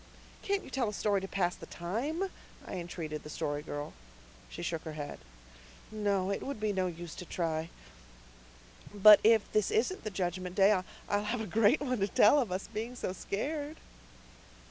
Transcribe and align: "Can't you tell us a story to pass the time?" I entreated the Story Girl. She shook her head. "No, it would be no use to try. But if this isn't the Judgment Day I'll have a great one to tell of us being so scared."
"Can't 0.41 0.63
you 0.63 0.71
tell 0.71 0.89
us 0.89 0.97
a 0.97 0.99
story 0.99 1.21
to 1.21 1.27
pass 1.27 1.55
the 1.55 1.67
time?" 1.67 2.31
I 2.65 2.73
entreated 2.77 3.21
the 3.21 3.29
Story 3.29 3.61
Girl. 3.61 3.93
She 4.49 4.63
shook 4.63 4.81
her 4.81 4.93
head. 4.93 5.19
"No, 5.91 6.31
it 6.31 6.41
would 6.41 6.59
be 6.59 6.73
no 6.73 6.87
use 6.87 7.13
to 7.13 7.23
try. 7.23 7.69
But 8.95 9.19
if 9.23 9.51
this 9.51 9.69
isn't 9.69 10.03
the 10.03 10.09
Judgment 10.09 10.55
Day 10.55 10.71
I'll 11.07 11.23
have 11.25 11.41
a 11.41 11.45
great 11.45 11.81
one 11.81 11.99
to 11.99 12.07
tell 12.07 12.39
of 12.39 12.51
us 12.51 12.67
being 12.67 12.95
so 12.95 13.13
scared." 13.13 13.77